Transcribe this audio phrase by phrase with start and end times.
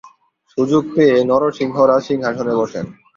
[0.51, 2.85] সুযোগ পেয়ে নরসিংহ রাজসিংহাসনে বসেন।